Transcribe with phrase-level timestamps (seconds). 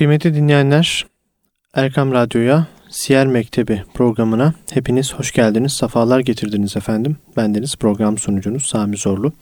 [0.00, 1.06] Kıymetli dinleyenler,
[1.74, 7.16] Erkam Radyo'ya Siyer Mektebi programına hepiniz hoş geldiniz, sefalar getirdiniz efendim.
[7.36, 9.32] Bendeniz program sunucunuz Sami Zorlu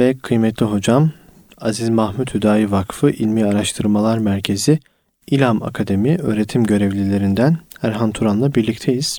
[0.00, 1.10] ve kıymetli hocam
[1.58, 4.78] Aziz Mahmut Hüdayi Vakfı İlmi Araştırmalar Merkezi
[5.26, 9.18] İlam Akademi öğretim görevlilerinden Erhan Turan'la birlikteyiz.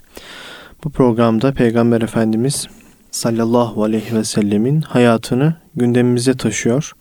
[0.83, 2.67] Bu programda Peygamber Efendimiz
[3.11, 6.91] sallallahu aleyhi ve sellemin hayatını gündemimize taşıyor.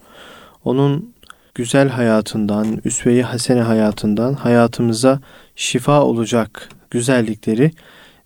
[0.65, 1.12] Onun
[1.55, 5.21] güzel hayatından, üsve-i hasene hayatından hayatımıza
[5.57, 7.71] şifa olacak güzellikleri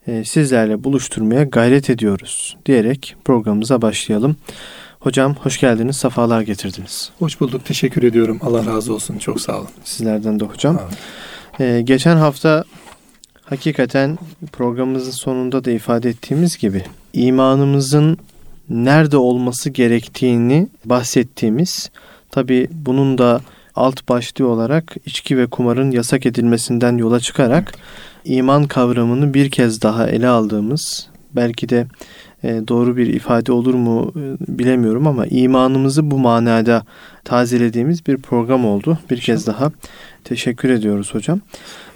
[0.07, 4.37] e, sizlerle buluşturmaya gayret ediyoruz diyerek programımıza başlayalım.
[5.01, 7.11] Hocam hoş geldiniz, sefalar getirdiniz.
[7.19, 8.39] Hoş bulduk, teşekkür ediyorum.
[8.43, 9.69] Allah razı olsun, çok sağ olun.
[9.85, 10.81] Sizlerden de hocam.
[11.61, 12.65] Ee, geçen hafta
[13.45, 14.19] hakikaten
[14.53, 18.19] programımızın sonunda da ifade ettiğimiz gibi imanımızın
[18.69, 21.91] nerede olması gerektiğini bahsettiğimiz,
[22.31, 23.41] tabi bunun da
[23.75, 27.75] alt başlığı olarak içki ve kumarın yasak edilmesinden yola çıkarak
[28.25, 31.87] iman kavramını bir kez daha ele aldığımız, belki de
[32.45, 36.85] e, doğru bir ifade olur mu e, bilemiyorum ama imanımızı bu manada
[37.25, 38.99] tazelediğimiz bir program oldu.
[39.11, 39.71] Bir kez daha
[40.25, 41.41] teşekkür ediyoruz hocam.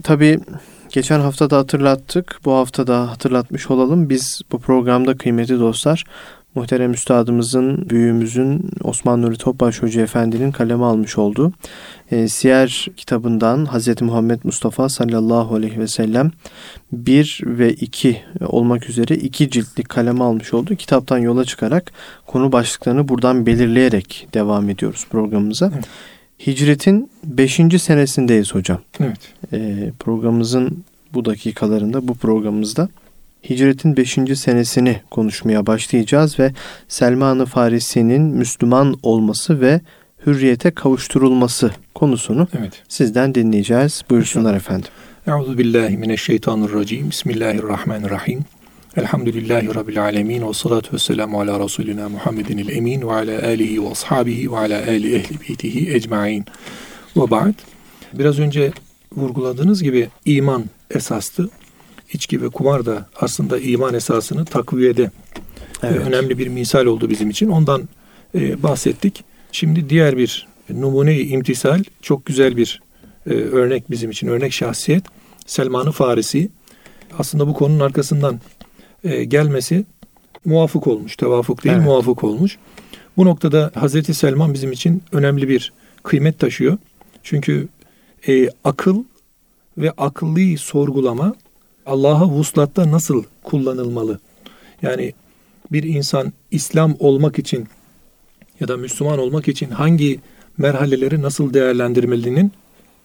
[0.02, 0.40] Tabii
[0.88, 2.40] geçen hafta da hatırlattık.
[2.44, 4.10] Bu hafta da hatırlatmış olalım.
[4.10, 6.04] Biz bu programda kıymetli dostlar
[6.54, 11.52] muhterem üstadımızın, büyüğümüzün Osman Nuri Topbaş Hoca Efendi'nin kaleme almış olduğu
[12.10, 14.02] e, Siyer kitabından Hz.
[14.02, 16.30] Muhammed Mustafa sallallahu aleyhi ve sellem
[16.92, 21.92] 1 ve 2 olmak üzere iki ciltlik kaleme almış olduğu kitaptan yola çıkarak
[22.26, 25.70] konu başlıklarını buradan belirleyerek devam ediyoruz programımıza.
[25.74, 25.84] Evet.
[26.46, 27.60] Hicretin 5.
[27.82, 28.80] senesindeyiz hocam.
[29.00, 29.18] Evet.
[29.52, 30.84] E, programımızın
[31.14, 32.88] bu dakikalarında, bu programımızda
[33.48, 34.18] Hicretin 5.
[34.36, 36.52] senesini konuşmaya başlayacağız ve
[36.88, 39.80] Selman-ı Farisi'nin Müslüman olması ve
[40.26, 42.82] hürriyete kavuşturulması konusunu evet.
[42.88, 44.02] sizden dinleyeceğiz.
[44.10, 44.88] Buyursunlar efendim.
[45.26, 47.10] Euzu billahi mineşşeytanirracim.
[47.10, 48.44] Bismillahirrahmanirrahim.
[48.96, 54.52] Elhamdülillahi Rabbil alemin ve salatu vesselamu ala Resulina Muhammedin emin ve ala alihi ve ashabihi
[54.52, 56.44] ve ala ali ehli beytihi ecmain.
[57.16, 57.54] Ve ba'd.
[58.12, 58.72] Biraz önce
[59.16, 61.50] vurguladığınız gibi iman esastı
[62.12, 65.10] içki ve kumar da aslında iman esasını takviyede e,
[65.82, 66.06] evet.
[66.06, 67.48] önemli bir misal oldu bizim için.
[67.48, 67.88] Ondan
[68.34, 69.24] e, bahsettik.
[69.52, 72.82] Şimdi diğer bir numune-i imtisal çok güzel bir
[73.26, 75.04] e, örnek bizim için örnek şahsiyet
[75.46, 76.48] Selman-ı Farisi.
[77.18, 78.40] Aslında bu konunun arkasından
[79.04, 79.84] e, gelmesi
[80.44, 81.16] muvafık olmuş.
[81.16, 81.86] Tevafuk değil evet.
[81.86, 82.58] muvafık olmuş.
[83.16, 85.72] Bu noktada Hazreti Selman bizim için önemli bir
[86.02, 86.78] kıymet taşıyor.
[87.22, 87.68] Çünkü
[88.28, 89.04] e, akıl
[89.78, 91.34] ve akıllı sorgulama
[91.90, 94.18] Allah'a vuslatta nasıl kullanılmalı?
[94.82, 95.12] Yani
[95.72, 97.68] bir insan İslam olmak için
[98.60, 100.20] ya da Müslüman olmak için hangi
[100.58, 102.52] merhaleleri nasıl değerlendirmelinin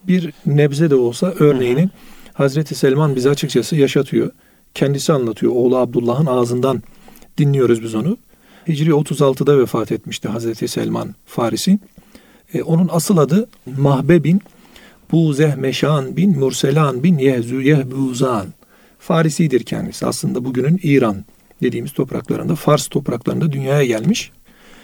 [0.07, 1.89] bir nebze de olsa örneğini hı hı.
[2.33, 4.31] Hazreti Selman bize açıkçası yaşatıyor.
[4.73, 5.51] Kendisi anlatıyor.
[5.55, 6.83] Oğlu Abdullah'ın ağzından
[7.37, 8.17] dinliyoruz biz onu.
[8.67, 11.79] Hicri 36'da vefat etmişti Hazreti Selman Farisi.
[12.53, 13.47] E, onun asıl adı
[13.77, 14.41] Mahbe bin
[15.11, 18.47] Buzeh Meşan bin Murselan bin Yehzü Yehbuzan.
[19.07, 20.05] Farisidir kendisi.
[20.05, 21.25] Aslında bugünün İran
[21.63, 24.31] dediğimiz topraklarında, Fars topraklarında dünyaya gelmiş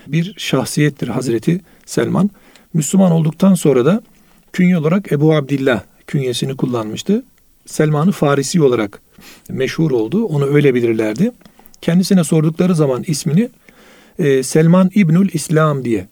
[0.07, 2.29] bir şahsiyettir Hazreti Selman.
[2.73, 4.01] Müslüman olduktan sonra da
[4.53, 7.23] künye olarak Ebu Abdillah künyesini kullanmıştı.
[7.65, 9.01] Selman'ı Farisi olarak
[9.49, 10.25] meşhur oldu.
[10.25, 11.31] Onu öyle bilirlerdi.
[11.81, 13.49] Kendisine sordukları zaman ismini
[14.19, 16.07] e, Selman İbnül İslam diye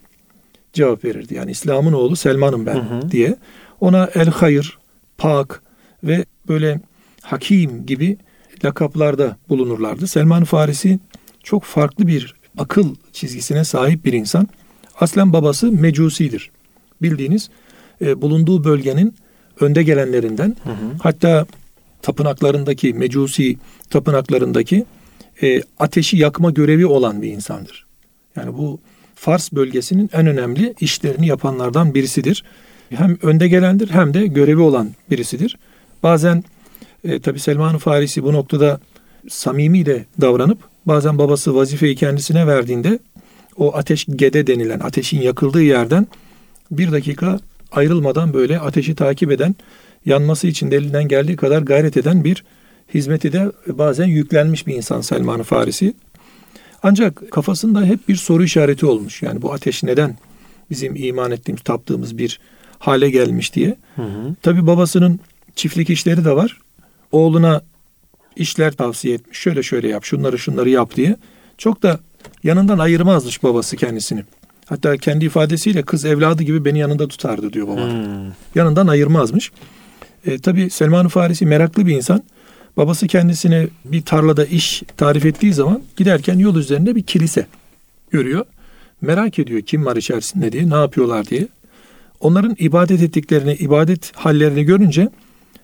[0.74, 1.34] cevap verirdi.
[1.34, 3.12] Yani İslam'ın oğlu Selman'ım ben hı hı.
[3.12, 3.36] diye.
[3.82, 4.78] Ona El Hayır,
[5.18, 5.62] Pak
[6.04, 6.80] ve böyle
[7.32, 8.18] Hakim gibi
[8.66, 10.08] lakaplarda bulunurlardı.
[10.08, 11.00] Selman Farisi
[11.44, 14.48] çok farklı bir akıl çizgisine sahip bir insan.
[15.00, 16.52] Aslen babası mecusidir.
[17.02, 17.50] Bildiğiniz
[18.02, 19.16] e, bulunduğu bölgenin
[19.60, 20.56] önde gelenlerinden.
[20.64, 20.76] Hı hı.
[21.04, 21.46] Hatta
[22.02, 23.58] tapınaklarındaki mecusi
[23.90, 24.86] tapınaklarındaki
[25.42, 27.86] e, ateşi yakma görevi olan bir insandır.
[28.36, 28.80] Yani bu
[29.16, 32.44] Fars bölgesinin en önemli işlerini yapanlardan birisidir.
[32.90, 35.58] Hem önde gelendir hem de görevi olan birisidir.
[36.04, 36.44] Bazen
[37.04, 38.80] e, tabi Selman Farisi bu noktada
[39.30, 43.00] samimi de davranıp bazen babası vazifeyi kendisine verdiğinde
[43.58, 46.08] o ateş gede denilen ateşin yakıldığı yerden
[46.72, 47.40] bir dakika
[47.72, 49.56] ayrılmadan böyle ateşi takip eden
[50.06, 52.44] yanması için elinden geldiği kadar gayret eden bir
[52.94, 55.94] hizmeti de bazen yüklenmiş bir insan Selman Farisi.
[56.84, 59.22] Ancak kafasında hep bir soru işareti olmuş.
[59.22, 60.18] Yani bu ateş neden
[60.70, 62.40] bizim iman ettiğimiz, taptığımız bir
[62.80, 63.76] hale gelmiş diye.
[63.96, 64.36] Hı hı.
[64.42, 65.20] Tabi babasının
[65.56, 66.58] çiftlik işleri de var
[67.12, 67.62] oğluna
[68.36, 69.38] işler tavsiye etmiş.
[69.38, 71.16] Şöyle şöyle yap, şunları şunları yap diye.
[71.58, 72.00] Çok da
[72.44, 74.24] yanından ayırmazmış babası kendisini.
[74.66, 77.86] Hatta kendi ifadesiyle kız evladı gibi beni yanında tutardı diyor baba.
[77.86, 78.32] Hmm.
[78.56, 79.52] Yanından ayırmazmış.
[80.26, 82.24] E, tabii Selman-ı Farisi meraklı bir insan.
[82.78, 87.48] Babası kendisine bir tarlada iş tarif ettiği zaman giderken yol üzerinde bir kilise
[88.12, 88.46] görüyor.
[89.02, 91.48] Merak ediyor kim var içerisinde diye, ne yapıyorlar diye.
[92.20, 95.10] Onların ibadet ettiklerini, ibadet hallerini görünce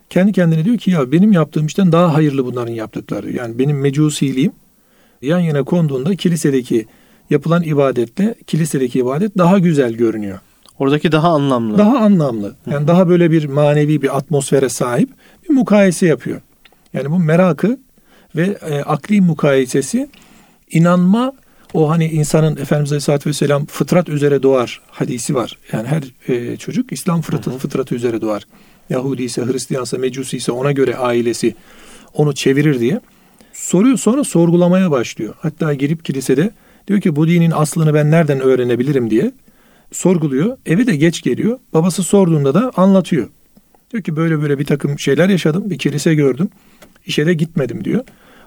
[0.10, 3.31] kendi kendine diyor ki ya benim yaptığım işten daha hayırlı bunların yaptıkları.
[3.31, 4.52] Yani benim mecusiliğim
[5.22, 6.86] yan yana konduğunda kilisedeki
[7.30, 10.40] yapılan ibadetle kilisedeki ibadet daha güzel görünüyor.
[10.80, 11.78] Oradaki daha anlamlı.
[11.78, 12.56] Daha anlamlı.
[12.72, 15.10] Yani daha böyle bir manevi bir atmosfere sahip
[15.44, 16.42] bir mukayese yapıyor.
[16.94, 17.80] Yani bu merakı
[18.36, 20.10] ve e, akli mukayesesi
[20.72, 21.34] inanma
[21.74, 25.58] o hani insanın Efendimiz Aleyhisselatü Vesselam fıtrat üzere doğar hadisi var.
[25.72, 26.04] Yani her
[26.34, 28.44] e, çocuk İslam fıtratı, fıtratı üzere doğar.
[28.90, 31.56] Yahudi ise, Hristiyansa, Mecusi ise ona göre ailesi
[32.14, 33.02] onu çevirir diye.
[33.54, 35.34] Soruyor sonra sorgulamaya başlıyor.
[35.40, 36.52] Hatta girip kilisede
[36.88, 39.32] diyor ki bu dinin aslını ben nereden öğrenebilirim diye
[39.92, 40.58] sorguluyor.
[40.66, 41.60] Eve de geç geliyor.
[41.74, 43.30] Babası sorduğunda da anlatıyor.
[43.92, 45.70] Diyor ki böyle böyle bir takım şeyler yaşadım.
[45.70, 46.50] Bir kilise gördüm.
[47.06, 48.04] İşe de gitmedim diyor.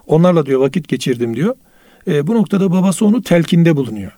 [0.07, 1.55] Onlarla diyor vakit geçirdim diyor.
[2.09, 4.13] E, bu noktada babası onu telkinde bulunuyor.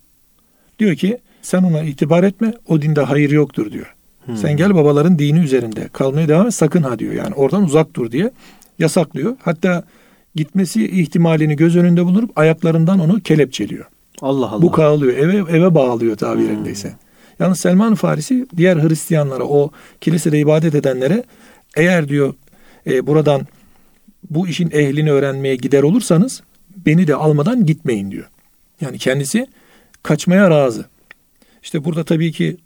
[0.78, 3.94] Diyor ki sen ona itibar etme o dinde hayır yoktur diyor.
[4.26, 4.36] Hmm.
[4.36, 7.12] Sen gel babaların dini üzerinde kalmaya devam et sakın ha diyor.
[7.12, 8.30] Yani oradan uzak dur diye
[8.78, 9.36] yasaklıyor.
[9.42, 9.84] Hatta
[10.34, 13.86] gitmesi ihtimalini göz önünde bulunup ayaklarından onu kelepçeliyor.
[14.22, 14.62] Allah Allah.
[14.62, 16.88] Bu kalıyor eve eve bağlıyor tabirindeyse.
[16.88, 16.96] Hmm.
[17.38, 19.70] Yalnız Selman Farisi diğer Hristiyanlara o
[20.00, 21.24] kilisede ibadet edenlere
[21.76, 22.34] eğer diyor
[22.86, 23.46] e, buradan
[24.30, 26.42] bu işin ehlini öğrenmeye gider olursanız
[26.86, 28.30] beni de almadan gitmeyin diyor.
[28.80, 29.46] Yani kendisi
[30.02, 30.84] kaçmaya razı.
[31.62, 32.56] İşte burada tabii ki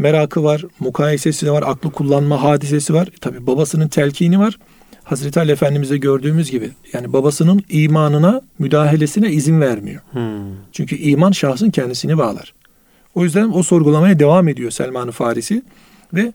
[0.00, 3.08] merakı var, mukayesesi var, aklı kullanma hadisesi var.
[3.20, 4.58] Tabii babasının telkini var.
[5.04, 10.02] Hazreti Ali Efendimiz'de gördüğümüz gibi yani babasının imanına müdahalesine izin vermiyor.
[10.10, 10.54] Hmm.
[10.72, 12.54] Çünkü iman şahsın kendisini bağlar.
[13.14, 15.62] O yüzden o sorgulamaya devam ediyor Selman-ı Farisi
[16.14, 16.32] ve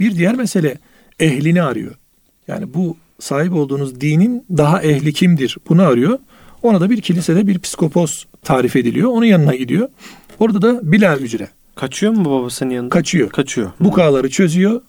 [0.00, 0.78] bir diğer mesele
[1.20, 1.94] ehlini arıyor.
[2.48, 6.18] Yani bu sahip olduğunuz dinin daha ehli kimdir bunu arıyor.
[6.62, 9.10] Ona da bir kilisede bir psikopos tarif ediliyor.
[9.10, 9.88] Onun yanına gidiyor.
[10.38, 11.48] Orada da bila ücre.
[11.78, 12.90] Kaçıyor mu babasının yanında?
[12.90, 13.30] Kaçıyor.
[13.30, 13.70] Kaçıyor.
[13.80, 14.80] Bu kağları çözüyor.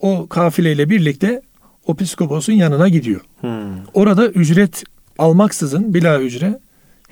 [0.00, 1.42] O kafileyle birlikte
[1.86, 3.20] o psikoposun yanına gidiyor.
[3.40, 3.50] Hmm.
[3.94, 4.84] Orada ücret
[5.18, 6.58] almaksızın bila ücre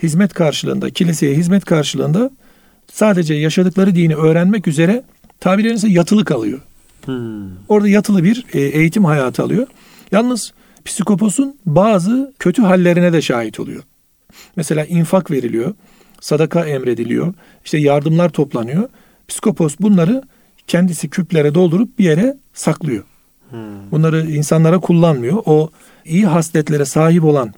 [0.03, 2.31] hizmet karşılığında, kiliseye hizmet karşılığında
[2.93, 5.05] sadece yaşadıkları dini öğrenmek üzere
[5.41, 6.61] tabirlerinize yatılı kalıyor.
[7.05, 7.51] Hmm.
[7.69, 9.67] Orada yatılı bir e, eğitim hayatı alıyor.
[10.13, 10.53] Yalnız
[10.85, 13.83] psikoposun bazı kötü hallerine de şahit oluyor.
[14.57, 15.75] Mesela infak veriliyor,
[16.21, 17.35] sadaka emrediliyor,
[17.65, 18.89] işte yardımlar toplanıyor.
[19.29, 20.23] Psikopos bunları
[20.67, 23.05] kendisi küplere doldurup bir yere saklıyor.
[23.51, 23.91] Hmm.
[23.91, 25.43] Bunları insanlara kullanmıyor.
[25.47, 25.71] O
[26.05, 27.55] iyi hasletlere sahip olan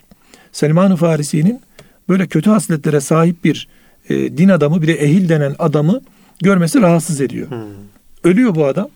[0.53, 1.61] Selman-ı Farisi'nin
[2.09, 3.69] böyle kötü hasletlere sahip bir
[4.09, 6.01] e, din adamı bir de ehil denen adamı
[6.43, 7.51] görmesi rahatsız ediyor.
[7.51, 7.59] Hmm.
[8.25, 8.89] Ölüyor bu adam.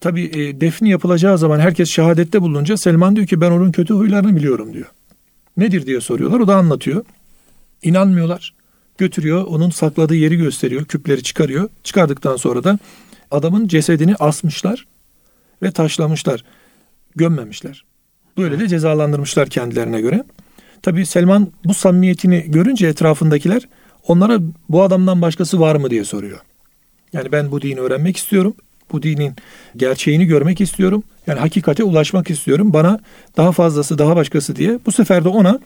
[0.00, 4.36] Tabi e, defni yapılacağı zaman herkes şehadette bulununca Selman diyor ki ben onun kötü huylarını
[4.36, 4.86] biliyorum diyor.
[5.56, 6.40] Nedir diye soruyorlar.
[6.40, 7.04] O da anlatıyor.
[7.82, 8.54] İnanmıyorlar.
[9.00, 10.84] Götürüyor onun sakladığı yeri gösteriyor.
[10.84, 11.68] Küpleri çıkarıyor.
[11.84, 12.78] Çıkardıktan sonra da
[13.30, 14.86] adamın cesedini asmışlar
[15.62, 16.44] ve taşlamışlar.
[17.16, 17.84] Gömmemişler.
[18.38, 20.24] Böyle de cezalandırmışlar kendilerine göre.
[20.82, 23.68] Tabi Selman bu samimiyetini görünce etrafındakiler
[24.08, 24.38] onlara
[24.68, 26.40] bu adamdan başkası var mı diye soruyor.
[27.12, 28.54] Yani ben bu dini öğrenmek istiyorum.
[28.92, 29.34] Bu dinin
[29.76, 31.02] gerçeğini görmek istiyorum.
[31.26, 32.72] Yani hakikate ulaşmak istiyorum.
[32.72, 33.00] Bana
[33.36, 34.78] daha fazlası, daha başkası diye.
[34.86, 35.60] Bu sefer de ona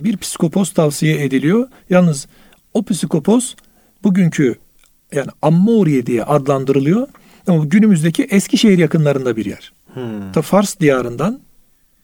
[0.00, 1.68] bir psikopos tavsiye ediliyor.
[1.90, 2.26] Yalnız
[2.74, 3.54] o psikopos
[4.04, 4.54] bugünkü
[5.12, 7.08] yani Ammuriye diye adlandırılıyor.
[7.46, 9.72] Ama günümüzdeki Eskişehir yakınlarında bir yer.
[9.94, 10.32] Hmm.
[10.32, 11.40] Ta Fars diyarından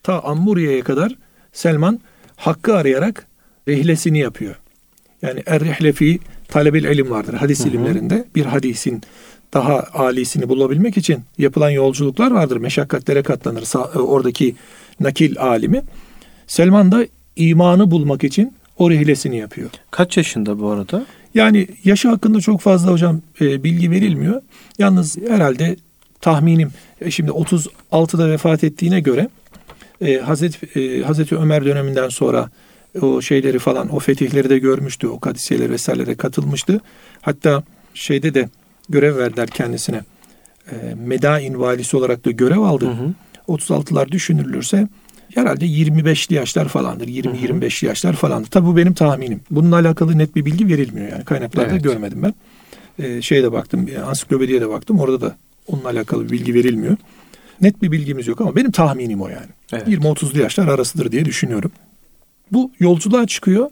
[0.02, 1.14] ta Ammuriye'ye kadar
[1.52, 2.00] Selman
[2.36, 3.26] hakkı arayarak
[3.68, 4.54] rehlesini yapıyor.
[5.22, 8.24] Yani er-rihlefi talebil ilim vardır hadis hı ilimlerinde.
[8.34, 9.02] Bir hadisin
[9.54, 12.56] daha alisini bulabilmek için yapılan yolculuklar vardır.
[12.56, 14.56] Meşakkatlere katlanır e, oradaki
[15.00, 15.82] nakil alimi.
[16.46, 17.06] Selman da
[17.36, 19.70] imanı bulmak için o rihlesini yapıyor.
[19.90, 21.06] Kaç yaşında bu arada?
[21.34, 24.42] Yani yaşı hakkında çok fazla hocam e, bilgi verilmiyor.
[24.78, 25.76] Yalnız herhalde
[26.20, 26.70] tahminim
[27.00, 29.28] e, şimdi 36'da vefat ettiğine göre
[30.00, 32.50] e, Hazreti, e, Hazreti Ömer döneminden sonra
[33.00, 35.06] o şeyleri falan o fetihleri de görmüştü.
[35.06, 36.80] O kadisiyeler vesairelere katılmıştı.
[37.20, 37.62] Hatta
[37.94, 38.48] şeyde de
[38.88, 40.00] görev verdiler kendisine.
[40.70, 42.86] E, Medain valisi olarak da görev aldı.
[42.86, 43.12] Hı hı.
[43.48, 44.88] 36'lar düşünülürse
[45.34, 47.08] herhalde 25'li yaşlar falandır.
[47.08, 48.50] 20-25'li yaşlar falandır.
[48.50, 49.40] Tabi bu benim tahminim.
[49.50, 51.24] Bununla alakalı net bir bilgi verilmiyor yani.
[51.24, 51.84] Kaynaklarda evet.
[51.84, 52.34] görmedim ben.
[53.04, 55.00] Ee, şeye de baktım, ansiklopediye de baktım.
[55.00, 56.96] Orada da onunla alakalı bir bilgi verilmiyor.
[57.60, 59.48] Net bir bilgimiz yok ama benim tahminim o yani.
[59.72, 59.88] Evet.
[59.88, 61.70] 20-30'lu yaşlar arasıdır diye düşünüyorum.
[62.52, 63.70] Bu yolculuğa çıkıyor.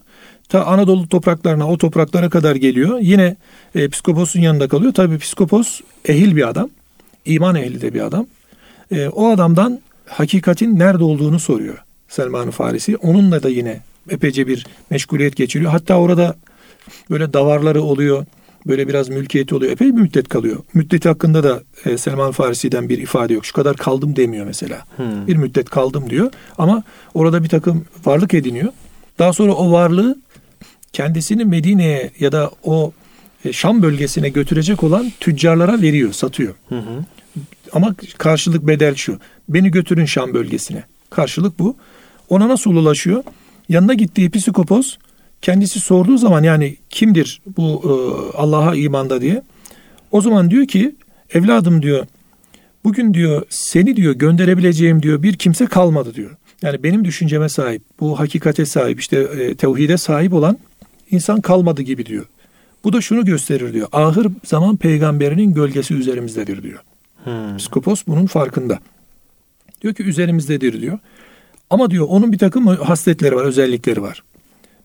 [0.48, 2.98] Ta Anadolu topraklarına o topraklara kadar geliyor.
[3.00, 3.36] Yine
[3.74, 4.92] e, psikoposun yanında kalıyor.
[4.92, 6.68] Tabii psikopos ehil bir adam.
[7.24, 8.26] iman ehli de bir adam.
[8.90, 12.96] E, o adamdan hakikatin nerede olduğunu soruyor Selman Farisi.
[12.96, 15.70] Onunla da yine epeyce bir meşguliyet geçiriyor.
[15.70, 16.36] Hatta orada
[17.10, 18.26] böyle davarları oluyor.
[18.66, 19.72] Böyle biraz mülkiyeti oluyor.
[19.72, 20.56] Epey bir müddet kalıyor.
[20.74, 23.44] Müddeti hakkında da e, Selman Farisi'den bir ifade yok.
[23.46, 24.84] Şu kadar kaldım demiyor mesela.
[24.96, 25.26] Hmm.
[25.26, 26.32] Bir müddet kaldım diyor.
[26.58, 26.82] Ama
[27.14, 28.72] orada bir takım varlık ediniyor.
[29.18, 30.16] Daha sonra o varlığı
[30.92, 32.92] kendisini Medine'ye ya da o
[33.44, 36.54] e, Şam bölgesine götürecek olan tüccarlara veriyor, satıyor.
[36.68, 37.04] Hı hı.
[37.72, 39.18] Ama karşılık bedel şu.
[39.48, 40.84] Beni götürün Şam bölgesine.
[41.10, 41.76] Karşılık bu.
[42.28, 43.24] Ona nasıl ulaşıyor?
[43.68, 44.96] Yanına gittiği psikopos
[45.42, 47.92] kendisi sorduğu zaman yani kimdir bu e,
[48.36, 49.42] Allah'a imanda diye.
[50.12, 50.96] O zaman diyor ki
[51.34, 52.06] evladım diyor
[52.84, 56.36] bugün diyor seni diyor gönderebileceğim diyor bir kimse kalmadı diyor.
[56.62, 60.58] Yani benim düşünceme sahip, bu hakikate sahip, işte e, tevhide sahip olan
[61.10, 62.26] insan kalmadı gibi diyor.
[62.84, 63.88] Bu da şunu gösterir diyor.
[63.92, 66.80] Ahır zaman peygamberinin gölgesi üzerimizdedir diyor.
[67.26, 67.56] Hmm.
[67.56, 68.78] Psikopos bunun farkında.
[69.82, 70.98] Diyor ki üzerimizdedir diyor.
[71.70, 74.22] Ama diyor onun bir takım hasletleri var, özellikleri var.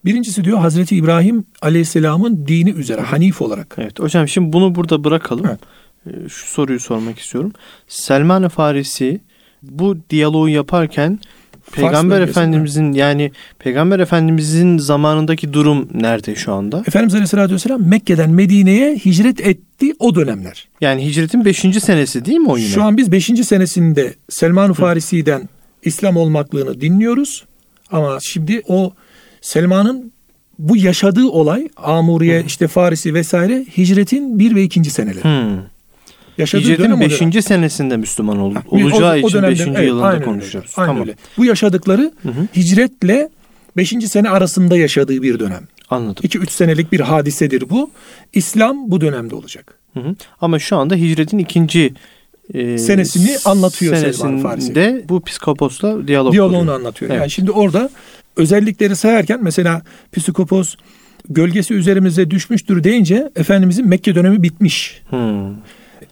[0.06, 3.76] Birincisi diyor Hazreti İbrahim Aleyhisselam'ın dini üzere Hanif olarak.
[3.78, 5.46] Evet hocam şimdi bunu burada bırakalım.
[5.46, 5.60] Evet.
[6.08, 7.54] Ee, şu soruyu sormak istiyorum.
[7.88, 9.22] Selman-ı Farisi
[9.64, 11.20] bu diyaloğu yaparken
[11.72, 16.84] Peygamber Efendimizin yani Peygamber Efendimizin zamanındaki durum nerede şu anda?
[16.88, 20.68] Efendimiz Aleyhisselatü Vesselam Mekke'den Medine'ye hicret etti o dönemler.
[20.82, 21.60] Yani hicretin 5.
[21.60, 22.70] senesi değil mi o yine?
[22.70, 23.26] Şu an biz 5.
[23.26, 25.50] senesinde Selman-ı Farisi'den
[25.84, 27.46] İslam olmaklığını dinliyoruz.
[27.92, 28.94] Ama şimdi o
[29.42, 30.12] Selman'ın
[30.60, 32.46] bu yaşadığı olay Amuriye Hı.
[32.46, 34.84] işte Farisi vesaire hicretin 1 ve 2.
[34.84, 35.24] seneleri.
[35.24, 35.64] Hı.
[36.38, 37.00] Yaşadığı Hicretin
[37.32, 37.46] 5.
[37.46, 39.62] senesinde Müslüman ol, olacağı o, o için 5.
[39.62, 40.72] Evet, yılında aynen konuşuyoruz.
[40.72, 41.08] Öyle, aynen tamam.
[41.08, 41.16] öyle.
[41.38, 42.48] Bu yaşadıkları hı hı.
[42.56, 43.30] hicretle
[43.78, 43.90] 5.
[43.90, 45.68] sene arasında yaşadığı bir dönem.
[45.90, 46.24] Anladım.
[46.24, 47.92] 2-3 senelik bir hadisedir bu.
[48.34, 49.74] İslam bu dönemde olacak.
[49.94, 50.16] Hı hı.
[50.42, 51.94] Ama şu anda hicretin ikinci
[52.54, 54.76] e, senesini anlatıyor Selman Farisi.
[54.76, 56.76] De bu psikoposla diyalog Diyaloğunu kuruyor.
[56.76, 57.12] anlatıyor.
[57.12, 57.22] Evet.
[57.22, 57.90] Yani şimdi orada
[58.38, 60.76] özellikleri sayarken mesela psikopos
[61.30, 65.02] gölgesi üzerimize düşmüştür deyince Efendimizin Mekke dönemi bitmiş.
[65.10, 65.56] Hmm.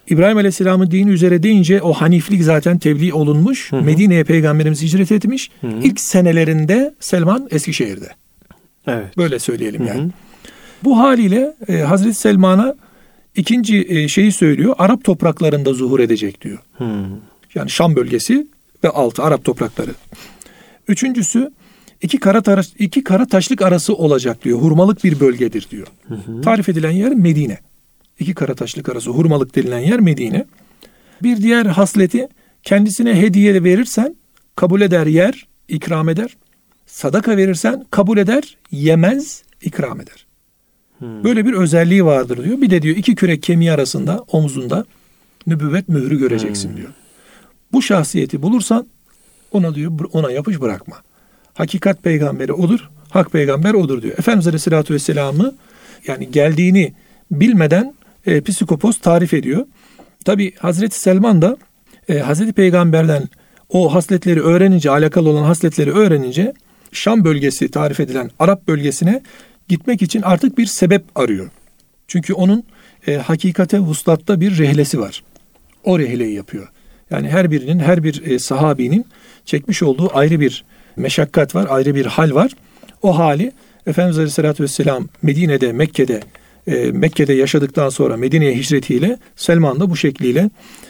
[0.09, 3.71] İbrahim Aleyhisselam'ın dini üzere deyince o haniflik zaten tebliğ olunmuş.
[3.71, 5.51] Medine'ye peygamberimiz hicret etmiş.
[5.61, 5.79] Hı hı.
[5.83, 8.09] İlk senelerinde Selman Eskişehir'de.
[8.87, 9.17] Evet.
[9.17, 9.99] Böyle söyleyelim yani.
[9.99, 10.09] Hı hı.
[10.83, 12.75] Bu haliyle e, Hazreti Selman'a
[13.35, 14.75] ikinci e, şeyi söylüyor.
[14.77, 16.57] Arap topraklarında zuhur edecek diyor.
[16.77, 17.05] Hı.
[17.55, 18.47] Yani Şam bölgesi
[18.83, 19.91] ve altı Arap toprakları.
[20.87, 21.51] Üçüncüsü
[22.01, 24.59] iki kara, taş, iki kara taşlık arası olacak diyor.
[24.59, 25.87] Hurmalık bir bölgedir diyor.
[26.07, 26.41] Hı hı.
[26.41, 27.57] Tarif edilen yer Medine
[28.19, 30.45] iki karataşlık arası hurmalık denilen yer Medine.
[31.23, 32.27] Bir diğer hasleti
[32.63, 34.15] kendisine hediye verirsen
[34.55, 36.37] kabul eder yer, ikram eder.
[36.85, 40.25] Sadaka verirsen kabul eder, yemez, ikram eder.
[40.99, 41.23] Hmm.
[41.23, 42.61] Böyle bir özelliği vardır diyor.
[42.61, 44.85] Bir de diyor iki kürek kemiği arasında omzunda
[45.47, 46.77] nübüvvet mührü göreceksin hmm.
[46.77, 46.89] diyor.
[47.71, 48.87] Bu şahsiyeti bulursan
[49.51, 50.95] ona diyor ona yapış bırakma.
[51.53, 54.17] Hakikat peygamberi odur, hak peygamber odur diyor.
[54.17, 55.55] Efendimiz Aleyhisselatü Vesselam'ı
[56.07, 56.93] yani geldiğini
[57.31, 57.93] bilmeden
[58.25, 59.65] e, psikopos tarif ediyor.
[60.25, 61.57] Tabi Hazreti Selman da
[62.09, 63.29] e, Hazreti Peygamber'den
[63.69, 66.53] o hasletleri öğrenince, alakalı olan hasletleri öğrenince
[66.91, 69.21] Şam bölgesi tarif edilen Arap bölgesine
[69.67, 71.49] gitmek için artık bir sebep arıyor.
[72.07, 72.63] Çünkü onun
[73.07, 75.23] e, hakikate vuslatta bir rehlesi var.
[75.83, 76.67] O rehleyi yapıyor.
[77.11, 79.05] Yani her birinin, her bir e, sahabinin
[79.45, 82.51] çekmiş olduğu ayrı bir meşakkat var, ayrı bir hal var.
[83.01, 83.51] O hali
[83.87, 86.21] Efendimiz Aleyhisselatü Vesselam Medine'de, Mekke'de
[86.69, 90.49] e, Mekke'de yaşadıktan sonra Medine'ye hicretiyle Selman da bu şekliyle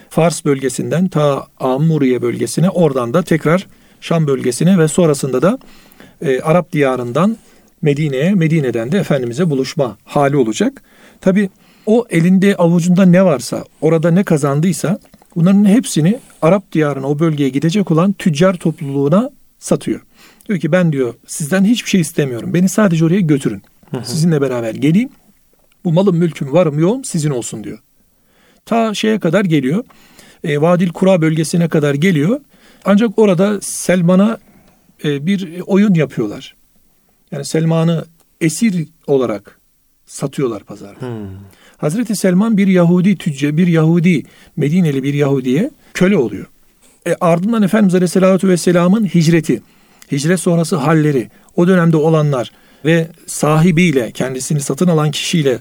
[0.09, 3.67] Fars bölgesinden ta Amuriye bölgesine oradan da tekrar
[4.01, 5.59] Şam bölgesine ve sonrasında da
[6.21, 7.37] e, Arap diyarından
[7.81, 10.83] Medine'ye, Medine'den de Efendimiz'e buluşma hali olacak.
[11.21, 11.49] Tabi
[11.85, 14.99] o elinde avucunda ne varsa, orada ne kazandıysa
[15.35, 20.01] bunların hepsini Arap diyarına o bölgeye gidecek olan tüccar topluluğuna satıyor.
[20.47, 22.53] Diyor ki ben diyor sizden hiçbir şey istemiyorum.
[22.53, 23.61] Beni sadece oraya götürün.
[24.03, 25.09] Sizinle beraber geleyim.
[25.85, 27.79] Bu malım mülküm varım yoğum sizin olsun diyor.
[28.65, 29.83] Ta şeye kadar geliyor.
[30.43, 32.39] E, Vadil Kura bölgesine kadar geliyor.
[32.85, 34.37] Ancak orada Selman'a
[35.03, 36.55] e, bir oyun yapıyorlar.
[37.31, 38.05] Yani Selman'ı
[38.41, 39.59] esir olarak
[40.05, 41.01] satıyorlar pazarda.
[41.01, 41.27] Hmm.
[41.77, 44.23] Hazreti Selman bir Yahudi tüccar, bir Yahudi,
[44.55, 46.45] Medineli bir Yahudiye köle oluyor.
[47.07, 49.61] E, ardından Efendimiz Aleyhisselatü Vesselam'ın hicreti,
[50.11, 52.51] hicret sonrası halleri, o dönemde olanlar
[52.85, 55.59] ve sahibiyle, kendisini satın alan kişiyle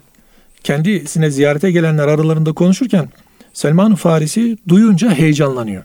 [0.64, 3.08] kendisine ziyarete gelenler aralarında konuşurken
[3.52, 5.84] Selman Farisi duyunca heyecanlanıyor.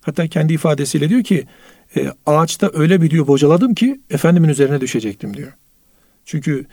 [0.00, 1.46] Hatta kendi ifadesiyle diyor ki
[1.96, 5.52] e, ağaçta öyle bir diyor bocaladım ki efendimin üzerine düşecektim diyor.
[6.24, 6.66] Çünkü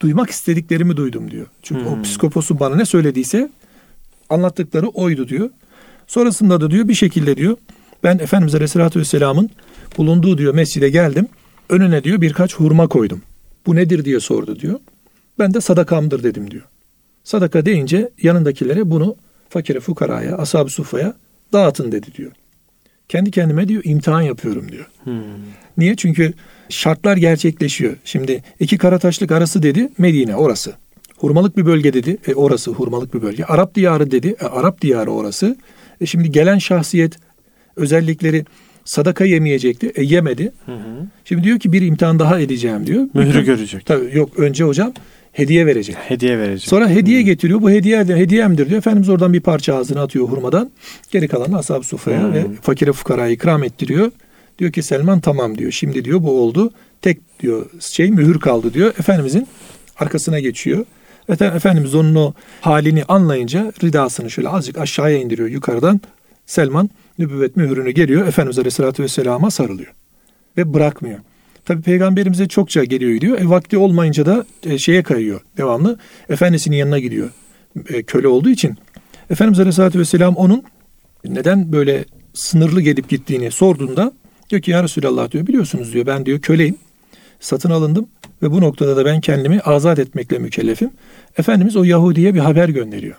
[0.00, 1.46] duymak istediklerimi duydum diyor.
[1.62, 2.00] Çünkü Hmm.
[2.00, 3.50] o psikoposu bana ne söylediyse
[4.30, 5.50] anlattıkları oydu diyor.
[6.06, 7.56] Sonrasında da diyor bir şekilde diyor
[8.04, 9.50] ben Efendimiz Aleyhisselatü Vesselam'ın
[9.96, 11.28] bulunduğu diyor mescide geldim.
[11.68, 13.22] Önüne diyor birkaç hurma koydum.
[13.66, 14.80] Bu nedir diye sordu diyor.
[15.38, 16.62] Ben de sadakamdır dedim diyor.
[17.26, 19.16] Sadaka deyince yanındakilere bunu
[19.48, 21.14] fakire fukaraya, ashab-ı sufaya
[21.52, 22.32] dağıtın dedi diyor.
[23.08, 24.86] Kendi kendime diyor imtihan yapıyorum diyor.
[25.04, 25.22] Hmm.
[25.78, 25.96] Niye?
[25.96, 26.32] Çünkü
[26.68, 27.96] şartlar gerçekleşiyor.
[28.04, 30.74] Şimdi iki karataşlık arası dedi Medine orası.
[31.16, 32.18] Hurmalık bir bölge dedi.
[32.26, 33.44] E orası hurmalık bir bölge.
[33.44, 34.36] Arap diyarı dedi.
[34.40, 35.56] E, Arap diyarı orası.
[36.00, 37.16] E şimdi gelen şahsiyet
[37.76, 38.44] özellikleri
[38.84, 39.92] sadaka yemeyecekti.
[39.94, 40.52] E yemedi.
[40.66, 41.06] Hı hı.
[41.24, 43.08] Şimdi diyor ki bir imtihan daha edeceğim diyor.
[43.14, 43.86] Mührü görecek.
[43.86, 44.92] Tabii yok önce hocam
[45.36, 45.96] hediye verecek.
[45.98, 46.68] Hediye verecek.
[46.68, 47.62] Sonra hediye getiriyor.
[47.62, 48.78] Bu hediye hediyemdir diyor.
[48.78, 50.70] Efendimiz oradan bir parça ağzına atıyor hurmadan.
[51.10, 52.34] Geri kalanı ashab-ı sufaya Hmm.
[52.34, 54.10] ve fakire fukaraya ikram ettiriyor.
[54.58, 55.70] Diyor ki Selman tamam diyor.
[55.72, 56.70] Şimdi diyor bu oldu.
[57.02, 58.88] Tek diyor şey mühür kaldı diyor.
[58.98, 59.46] Efendimizin
[59.98, 60.84] arkasına geçiyor.
[61.28, 66.00] Efe- Efendimiz onun o halini anlayınca ridasını şöyle azıcık aşağıya indiriyor yukarıdan.
[66.46, 68.26] Selman nübüvvet mührünü geliyor.
[68.26, 69.92] Efendimiz Aleyhisselatü Vesselam'a sarılıyor.
[70.56, 71.18] Ve bırakmıyor.
[71.66, 73.38] Tabi peygamberimize çokça geliyor gidiyor.
[73.38, 75.98] E, vakti olmayınca da e, şeye kayıyor devamlı.
[76.28, 77.30] Efendisinin yanına gidiyor.
[77.88, 78.76] E, köle olduğu için.
[79.30, 80.62] Efendimiz Aleyhisselatü Vesselam onun
[81.24, 82.04] neden böyle
[82.34, 84.12] sınırlı gelip gittiğini sorduğunda
[84.50, 86.76] diyor ki ya Resulallah diyor biliyorsunuz diyor ben diyor köleyim.
[87.40, 88.08] Satın alındım
[88.42, 90.90] ve bu noktada da ben kendimi azat etmekle mükellefim.
[91.38, 93.16] Efendimiz o Yahudi'ye bir haber gönderiyor.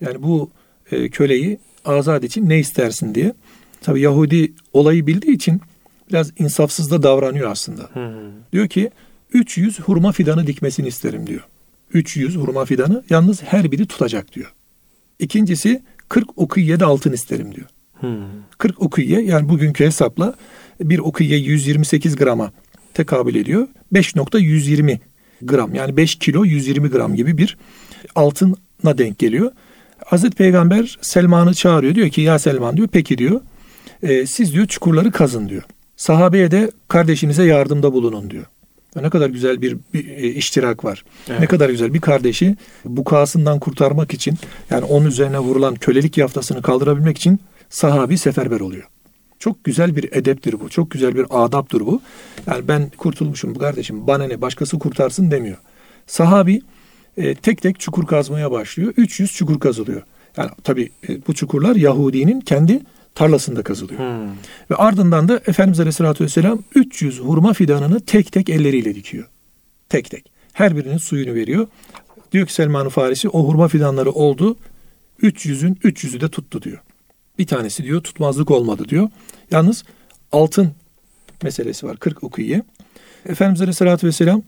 [0.00, 0.50] Yani bu
[0.92, 3.32] e, köleyi azat için ne istersin diye.
[3.80, 5.60] Tabi Yahudi olayı bildiği için
[6.10, 7.82] biraz insafsız da davranıyor aslında.
[7.82, 8.30] Hı.
[8.52, 8.90] Diyor ki
[9.32, 11.40] 300 hurma fidanı dikmesini isterim diyor.
[11.92, 14.52] 300 hurma fidanı yalnız her biri tutacak diyor.
[15.18, 17.66] İkincisi 40 ukiye de altın isterim diyor.
[18.00, 18.18] Hı.
[18.58, 20.34] 40 ukiye yani bugünkü hesapla
[20.80, 22.52] bir ukiye 128 grama
[22.94, 23.68] tekabül ediyor.
[23.92, 24.98] 5.120
[25.42, 27.56] gram yani 5 kilo 120 gram gibi bir
[28.14, 29.52] altına denk geliyor.
[30.04, 31.94] Hazreti Peygamber Selman'ı çağırıyor.
[31.94, 33.40] Diyor ki ya Selman diyor peki diyor.
[34.02, 35.62] "e, siz diyor çukurları kazın diyor.
[35.98, 38.44] Sahabeye de kardeşinize yardımda bulunun diyor.
[38.96, 41.04] Ne kadar güzel bir, bir e, iştirak var.
[41.28, 41.40] Evet.
[41.40, 44.34] Ne kadar güzel bir kardeşi bukasından kurtarmak için
[44.70, 48.88] yani onun üzerine vurulan kölelik yaftasını kaldırabilmek için sahabi seferber oluyor.
[49.38, 50.68] Çok güzel bir edeptir bu.
[50.68, 52.00] Çok güzel bir adaptır bu.
[52.46, 55.58] Yani ben kurtulmuşum bu kardeşim bana ne başkası kurtarsın demiyor.
[56.06, 56.62] Sahabi
[57.16, 58.92] e, tek tek çukur kazmaya başlıyor.
[58.96, 60.02] 300 çukur kazılıyor.
[60.36, 62.80] Yani tabii e, bu çukurlar Yahudinin kendi
[63.14, 64.00] tarlasında kazılıyor.
[64.00, 64.28] Hı.
[64.70, 69.28] Ve ardından da Efendimiz Aleyhisselatü Vesselam 300 hurma fidanını tek tek elleriyle dikiyor.
[69.88, 70.32] Tek tek.
[70.52, 71.66] Her birinin suyunu veriyor.
[72.32, 74.56] Diyor ki Selman-ı Farisi o hurma fidanları oldu.
[75.22, 76.78] 300'ün 300'ü de tuttu diyor.
[77.38, 79.08] Bir tanesi diyor tutmazlık olmadı diyor.
[79.50, 79.84] Yalnız
[80.32, 80.70] altın
[81.42, 82.62] meselesi var 40 ukiye.
[83.28, 84.42] Efendimiz Aleyhisselatü Vesselam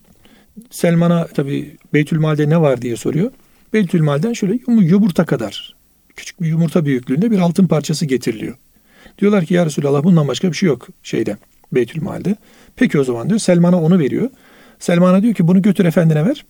[0.70, 3.30] Selman'a tabi Beytülmal'de ne var diye soruyor.
[3.72, 5.74] Beytülmal'den şöyle yum- yumurta kadar
[6.20, 8.56] küçük bir yumurta büyüklüğünde bir altın parçası getiriliyor.
[9.18, 11.36] Diyorlar ki ya Resulallah bundan başka bir şey yok şeyde
[11.72, 12.36] Beytülmal'de.
[12.76, 14.30] Peki o zaman diyor Selman'a onu veriyor.
[14.78, 16.44] Selman'a diyor ki bunu götür efendine ver.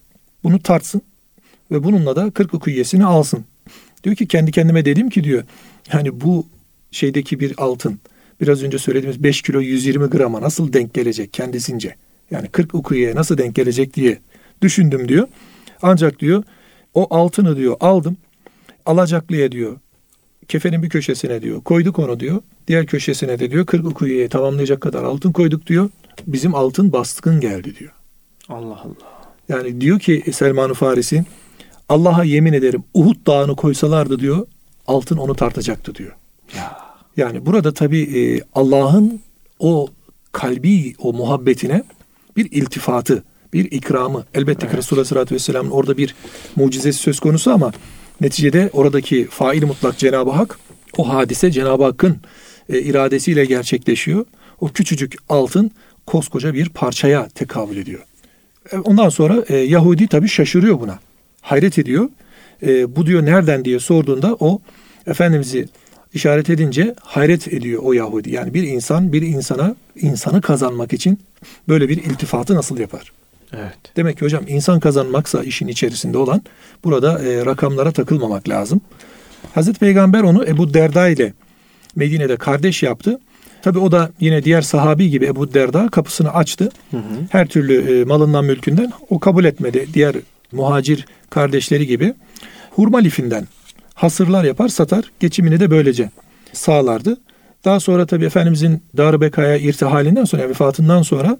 [0.45, 1.03] Bunu tartsın
[1.71, 3.45] ve bununla da 40 ukuyesini alsın.
[4.05, 5.45] Diyor ki kendi kendime dedim ki diyor
[5.93, 6.47] yani bu
[6.91, 8.01] şeydeki bir altın
[8.41, 11.95] biraz önce söylediğimiz 5 kilo 120 grama nasıl denk gelecek kendisince?
[12.31, 14.19] Yani 40 ukuyeye nasıl denk gelecek diye
[14.63, 15.29] düşündüm diyor.
[15.83, 16.43] Ancak diyor
[16.95, 18.17] o altını diyor aldım
[18.87, 19.77] alacaklıya diyor
[20.51, 22.43] kefenin bir köşesine diyor koyduk onu diyor.
[22.69, 25.91] Diğer köşesine de diyor 40 ukuyeye tamamlayacak kadar altın koyduk diyor.
[26.27, 27.93] Bizim altın baskın geldi diyor.
[28.49, 29.21] Allah Allah.
[29.49, 31.25] Yani diyor ki Selman-ı Farisi
[31.89, 34.47] Allah'a yemin ederim Uhud dağını koysalardı diyor
[34.87, 36.13] altın onu tartacaktı diyor.
[36.57, 36.79] Ya.
[37.17, 39.21] Yani burada tabi e, Allah'ın
[39.59, 39.89] o
[40.33, 41.83] kalbi o muhabbetine
[42.37, 44.25] bir iltifatı, bir ikramı.
[44.35, 44.79] Elbette ki Evet.
[44.79, 46.15] Resulullah Aleyhisselatü Vesselam'ın orada bir
[46.57, 47.73] mucizesi söz konusu ama
[48.21, 50.59] neticede oradaki fail mutlak Cenab-ı Hak
[50.97, 52.17] o hadise Cenab-ı Hakk'ın
[52.69, 54.25] e, iradesiyle gerçekleşiyor.
[54.61, 55.71] O küçücük altın
[56.07, 58.01] koskoca bir parçaya tekabül ediyor.
[58.73, 60.99] E, Ondan sonra e, Yahudi tabi şaşırıyor buna.
[61.41, 62.09] Hayret ediyor.
[62.63, 64.61] E, bu diyor nereden diye sorduğunda o
[65.07, 65.69] Efendimiz'i
[66.15, 68.31] işaret edince hayret ediyor o Yahudi.
[68.31, 71.21] Yani bir insan bir insana insanı kazanmak için
[71.69, 73.13] böyle bir iltifatı nasıl yapar?
[73.53, 73.97] Evet.
[73.97, 76.43] Demek ki hocam insan kazanmaksa işin içerisinde olan
[76.85, 78.81] burada e, rakamlara takılmamak lazım.
[79.55, 81.33] Hazreti Peygamber onu Ebu Derda ile
[81.97, 83.21] Medine'de kardeş yaptı.
[83.63, 86.69] Tabi o da yine diğer sahabi gibi Ebu Derda kapısını açtı.
[86.91, 87.03] Hı hı.
[87.31, 89.89] Her türlü e, malından mülkünden o kabul etmedi.
[89.95, 90.17] Diğer
[90.53, 92.15] muhacir kardeşleri gibi
[92.71, 93.47] hurma lifinden
[93.95, 95.05] hasırlar yapar satar.
[95.21, 96.11] Geçimini de böylece
[96.53, 97.17] sağlardı.
[97.65, 101.39] Daha sonra tabi Efendimizin Dar-ı Beka'ya irtihalinden sonra vefatından sonra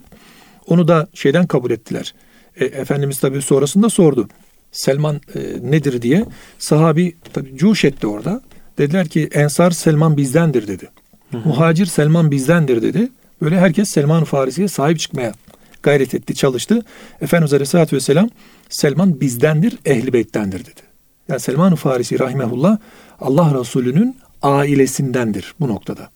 [0.67, 2.13] onu da şeyden kabul ettiler.
[2.55, 4.27] E, Efendimiz tabi sonrasında sordu.
[4.71, 5.39] Selman e,
[5.71, 6.25] nedir diye.
[6.59, 8.41] Sahabi tabi cuş etti orada.
[8.77, 10.89] Dediler ki Ensar Selman bizdendir dedi.
[11.31, 11.47] Hı hı.
[11.47, 13.09] Muhacir Selman bizdendir dedi.
[13.41, 15.33] Böyle herkes Selman Farisi'ye sahip çıkmaya
[15.83, 16.85] gayret etti, çalıştı.
[17.21, 18.29] Efendimiz Aleyhisselatü Vesselam
[18.69, 20.81] Selman bizdendir, ehli beyttendir dedi.
[21.29, 22.77] Yani Selman Farisi rahimehullah
[23.19, 26.09] Allah Resulü'nün ailesindendir bu noktada.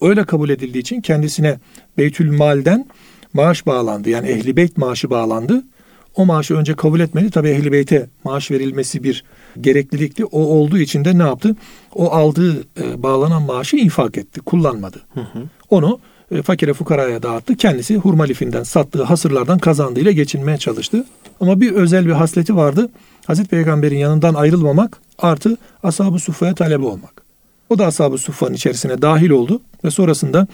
[0.00, 1.58] Öyle kabul edildiği için kendisine
[1.98, 2.86] Beytül Mal'den
[3.32, 4.10] maaş bağlandı.
[4.10, 5.64] Yani ehli beyt maaşı bağlandı.
[6.16, 7.30] O maaşı önce kabul etmedi.
[7.30, 9.24] Tabi ehli beyte maaş verilmesi bir
[9.60, 10.24] gereklilikti.
[10.24, 11.56] O olduğu için de ne yaptı?
[11.94, 14.40] O aldığı e, bağlanan maaşı infak etti.
[14.40, 15.00] Kullanmadı.
[15.14, 15.42] Hı hı.
[15.70, 17.56] Onu e, fakire fukaraya dağıttı.
[17.56, 21.04] Kendisi hurma lifinden sattığı hasırlardan kazandığıyla geçinmeye çalıştı.
[21.40, 22.90] Ama bir özel bir hasleti vardı.
[23.26, 27.22] Hazreti Peygamber'in yanından ayrılmamak artı ashab-ı suffaya talebi olmak.
[27.70, 30.46] O da ashab-ı suffanın içerisine dahil oldu ve sonrasında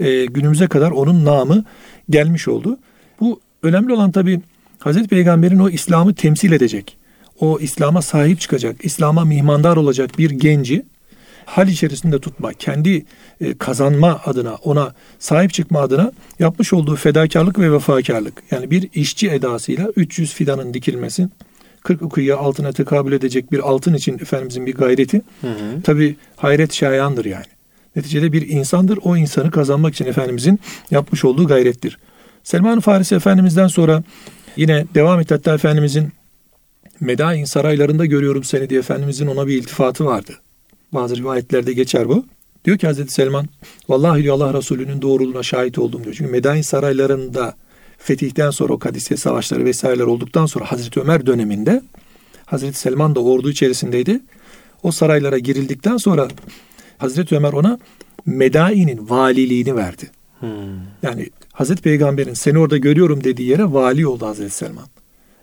[0.00, 1.64] e, günümüze kadar onun namı
[2.12, 2.78] gelmiş oldu.
[3.20, 4.40] Bu önemli olan tabi
[4.78, 6.96] Hazreti Peygamber'in o İslam'ı temsil edecek,
[7.40, 10.84] o İslam'a sahip çıkacak, İslam'a mihmandar olacak bir genci
[11.46, 13.04] hal içerisinde tutma, kendi
[13.40, 18.42] e, kazanma adına, ona sahip çıkma adına yapmış olduğu fedakarlık ve vefakarlık.
[18.50, 21.28] Yani bir işçi edasıyla 300 fidanın dikilmesi,
[21.82, 25.22] 40 ukuyya altına tekabül edecek bir altın için Efendimizin bir gayreti.
[25.40, 25.82] Hı hı.
[25.82, 27.44] Tabi hayret şayandır yani.
[27.96, 28.98] Neticede bir insandır.
[29.02, 31.98] O insanı kazanmak için Efendimizin yapmış olduğu gayrettir.
[32.44, 34.02] Selman Farisi Efendimiz'den sonra
[34.56, 35.34] yine devam etti.
[35.34, 36.12] Hatta Efendimizin
[37.00, 40.32] Medain saraylarında görüyorum seni diye Efendimizin ona bir iltifatı vardı.
[40.92, 42.24] Bazı rivayetlerde geçer bu.
[42.64, 43.48] Diyor ki Hazreti Selman,
[43.88, 46.14] vallahi diyor Allah Resulü'nün doğruluğuna şahit oldum diyor.
[46.18, 47.54] Çünkü Medain saraylarında
[47.98, 51.82] fetihten sonra o Kadisiye savaşları vesaireler olduktan sonra Hazreti Ömer döneminde
[52.46, 54.20] Hazreti Selman da ordu içerisindeydi.
[54.82, 56.28] O saraylara girildikten sonra
[57.02, 57.78] Hazreti Ömer ona
[58.26, 60.10] Medain'in valiliğini verdi.
[60.40, 60.48] Hmm.
[61.02, 64.86] Yani Hazreti Peygamber'in seni orada görüyorum dediği yere vali oldu Hazreti Selman.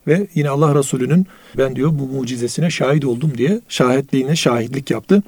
[0.07, 5.23] Ve yine Allah Resulü'nün ben diyor bu mucizesine şahit oldum diye şahitliğine şahitlik yaptı.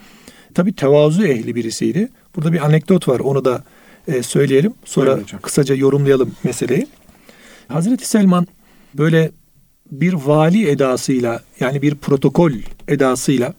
[0.54, 2.10] Tabi tevazu ehli birisiydi.
[2.36, 3.64] Burada bir anekdot var onu da
[4.08, 4.74] e, söyleyelim.
[4.86, 6.88] Sonra kısaca yorumlayalım meseleyi.
[7.68, 8.48] Hazreti Selman
[8.94, 9.32] böyle
[9.92, 12.52] bir vali edasıyla yani bir protokol
[12.88, 13.54] edasıyla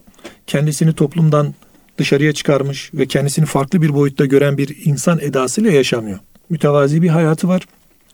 [0.47, 1.53] kendisini toplumdan
[1.97, 6.19] dışarıya çıkarmış ve kendisini farklı bir boyutta gören bir insan edasıyla yaşamıyor.
[6.49, 7.61] Mütevazi bir hayatı var.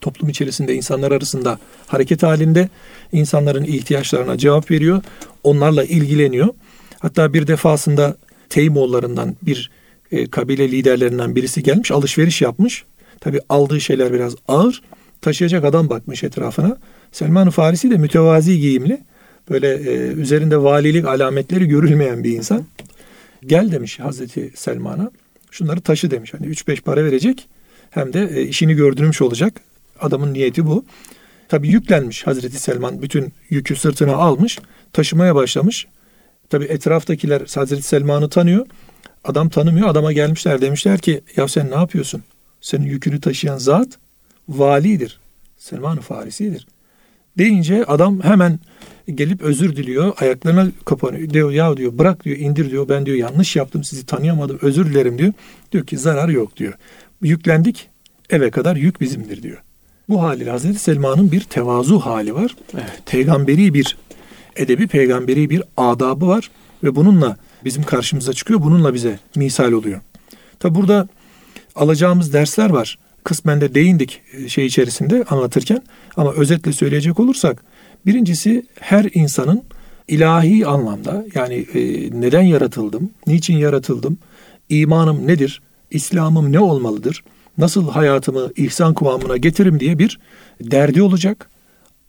[0.02, 2.70] Toplum içerisinde insanlar arasında hareket halinde
[3.12, 5.02] insanların ihtiyaçlarına cevap veriyor.
[5.44, 6.48] Onlarla ilgileniyor.
[7.00, 8.18] Hatta bir defasında
[8.50, 9.72] Teymoğullarından bir
[10.12, 12.84] e, kabile liderlerinden birisi gelmiş alışveriş yapmış.
[13.20, 14.82] Tabi aldığı şeyler biraz ağır.
[15.22, 16.78] Taşıyacak adam bakmış etrafına.
[17.12, 19.02] Selman-ı Farisi de mütevazi giyimli.
[19.50, 22.66] Böyle e, üzerinde valilik alametleri görülmeyen bir insan.
[23.46, 25.12] Gel demiş Hazreti Selman'a.
[25.52, 26.34] Şunları taşı demiş.
[26.34, 27.50] Hani 3-5 para verecek.
[27.90, 29.62] Hem de e, işini gördürmüş olacak.
[30.00, 30.86] Adamın niyeti bu.
[31.50, 33.02] Tabi yüklenmiş Hazreti Selman.
[33.02, 34.60] Bütün yükü sırtına almış.
[34.94, 35.88] Taşımaya başlamış.
[36.50, 38.66] Tabi etraftakiler Hazreti Selman'ı tanıyor.
[39.24, 39.88] Adam tanımıyor.
[39.88, 42.24] Adama gelmişler demişler ki ya sen ne yapıyorsun?
[42.62, 43.88] Senin yükünü taşıyan zat
[44.50, 45.20] validir.
[45.58, 46.68] Selman-ı Farisi'dir.
[47.38, 48.60] Deyince adam hemen
[49.16, 50.14] gelip özür diliyor.
[50.20, 51.30] Ayaklarına kapanıyor.
[51.30, 52.90] Diyor ya diyor bırak diyor indir diyor.
[52.90, 55.34] Ben diyor yanlış yaptım sizi tanıyamadım özür dilerim diyor.
[55.72, 56.74] Diyor ki zarar yok diyor.
[57.22, 57.90] Yüklendik
[58.30, 59.58] eve kadar yük bizimdir diyor.
[60.10, 62.56] Bu haliyle Hazreti Selma'nın bir tevazu hali var.
[62.74, 63.04] Evet.
[63.06, 63.98] Peygamberi bir
[64.56, 66.52] edebi peygamberi bir adabı var
[66.84, 68.62] ve bununla bizim karşımıza çıkıyor.
[68.62, 70.02] Bununla bize misal oluyor.
[70.60, 71.08] Tabi burada
[71.76, 72.98] alacağımız dersler var.
[73.24, 75.82] Kısmen de değindik e, şey içerisinde anlatırken
[76.18, 77.64] ama özetle söyleyecek olursak
[78.06, 79.64] birincisi her insanın
[80.08, 81.80] ilahi anlamda yani e,
[82.22, 84.18] neden yaratıldım, niçin yaratıldım,
[84.70, 87.24] imanım nedir, İslam'ım ne olmalıdır,
[87.58, 90.20] nasıl hayatımı ihsan kıvamına getirim diye bir
[90.62, 91.50] derdi olacak.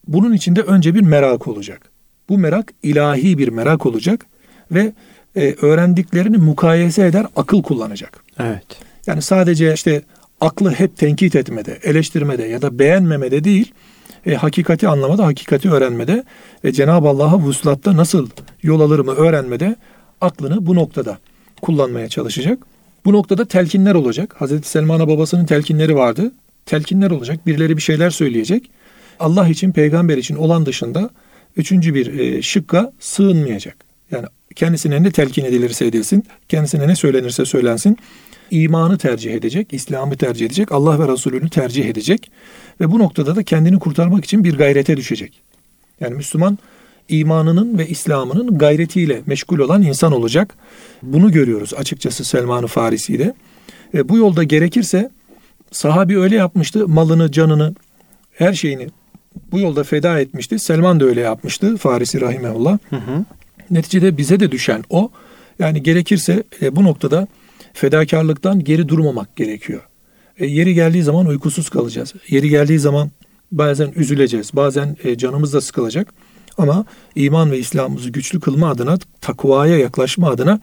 [0.08, 1.90] Bunun içinde önce bir merak olacak.
[2.28, 4.26] Bu merak ilahi bir merak olacak
[4.72, 4.92] ve
[5.36, 8.24] e, öğrendiklerini mukayese eder, akıl kullanacak.
[8.38, 8.66] Evet.
[9.06, 10.02] Yani sadece işte
[10.40, 13.72] aklı hep tenkit etmede, eleştirmede ya da beğenmemede değil,
[14.26, 16.24] e, hakikati anlamada, hakikati öğrenmede
[16.64, 18.28] ve Cenab-ı Allah'a vuslatta nasıl
[18.62, 19.76] yol alırımı öğrenmede
[20.20, 21.18] aklını bu noktada
[21.62, 22.58] kullanmaya çalışacak.
[23.04, 24.34] Bu noktada telkinler olacak.
[24.38, 26.32] Hazreti Selman'a babasının telkinleri vardı.
[26.66, 27.46] Telkinler olacak.
[27.46, 28.70] Birileri bir şeyler söyleyecek.
[29.20, 31.10] Allah için, peygamber için olan dışında
[31.56, 33.76] üçüncü bir e, şıkka sığınmayacak.
[34.10, 37.98] Yani kendisine ne telkin edilirse edilsin, kendisine ne söylenirse söylensin,
[38.50, 42.30] imanı tercih edecek, İslam'ı tercih edecek, Allah ve Resulünü tercih edecek
[42.80, 45.42] ve bu noktada da kendini kurtarmak için bir gayrete düşecek.
[46.00, 46.58] Yani Müslüman
[47.08, 50.54] imanının ve İslam'ının gayretiyle meşgul olan insan olacak.
[51.02, 53.34] Bunu görüyoruz açıkçası Selman-ı Farisi'de.
[53.94, 55.10] E, bu yolda gerekirse
[55.72, 56.88] sahabi öyle yapmıştı.
[56.88, 57.74] Malını, canını,
[58.32, 58.88] her şeyini
[59.52, 60.58] bu yolda feda etmişti.
[60.58, 61.76] Selman da öyle yapmıştı.
[61.76, 62.78] Farisi Rahimehullah.
[62.90, 63.24] Hı hı.
[63.70, 65.10] Neticede bize de düşen o.
[65.58, 67.28] Yani gerekirse e, bu noktada
[67.72, 69.82] fedakarlıktan geri durmamak gerekiyor.
[70.38, 72.14] E, yeri geldiği zaman uykusuz kalacağız.
[72.28, 73.10] Yeri geldiği zaman
[73.52, 74.50] bazen üzüleceğiz.
[74.52, 76.14] Bazen e, canımız da sıkılacak.
[76.58, 80.60] Ama iman ve İslam'ımızı güçlü kılma adına, takvaya yaklaşma adına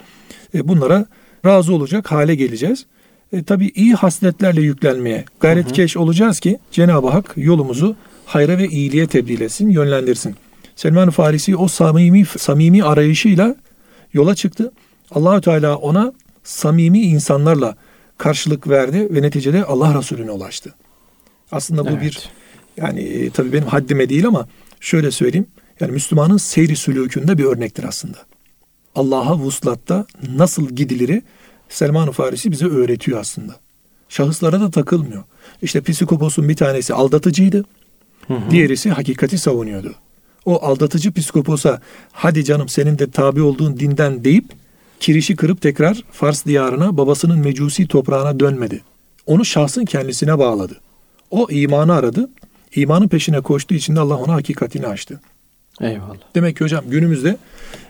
[0.54, 1.06] e, bunlara
[1.46, 2.86] razı olacak hale geleceğiz.
[3.34, 9.42] E, tabii iyi hasletlerle yüklenmeye gayretkeş olacağız ki Cenab-ı Hak yolumuzu hayra ve iyiliğe tebdil
[9.42, 10.36] etsin, yönlendirsin.
[10.76, 13.56] Selman Farisi o samimi samimi arayışıyla
[14.14, 14.72] yola çıktı.
[15.12, 17.76] Allahü Teala ona samimi insanlarla
[18.18, 20.74] karşılık verdi ve neticede Allah Resulüne ulaştı.
[21.52, 22.02] Aslında bu Evet.
[22.02, 22.30] bir
[22.78, 24.48] yani e, tabii benim haddime değil ama
[24.80, 25.48] şöyle söyleyeyim.
[25.80, 28.18] Yani Müslümanın seyri sülükünde bir örnektir aslında.
[28.96, 31.22] Allah'a vuslatta nasıl gidiliri
[31.70, 33.56] Selman-ı Farisi bize öğretiyor aslında.
[34.10, 35.24] Şahıslara da takılmıyor.
[35.62, 37.66] İşte psikoposun bir tanesi aldatıcıydı.
[38.28, 38.52] Hı hı.
[38.52, 39.96] Diğerisi hakikati savunuyordu.
[40.46, 44.46] O aldatıcı psikoposa hadi canım senin de tabi olduğun dinden deyip
[45.00, 48.82] kirişi kırıp tekrar Fars diyarına babasının mecusi toprağına dönmedi.
[49.26, 50.80] Onu şahsın kendisine bağladı.
[51.32, 52.30] O imanı aradı.
[52.76, 55.22] İmanın peşine koştuğu için de Allah ona hakikatini açtı.
[55.82, 56.16] Eyvallah.
[56.36, 57.38] Demek ki hocam günümüzde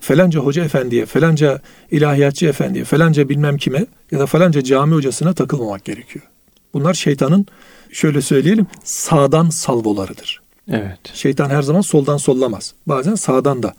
[0.02, 5.86] falanca hoca efendiye, falanca ilahiyatçı efendiye, falanca bilmem kime ya da falanca cami hocasına takılmamak
[5.86, 6.26] gerekiyor.
[6.74, 7.46] Bunlar şeytanın
[7.92, 10.42] şöyle söyleyelim sağdan salvolarıdır.
[10.72, 11.00] Evet.
[11.14, 12.74] Şeytan her zaman soldan sollamaz.
[12.88, 13.74] Bazen sağdan da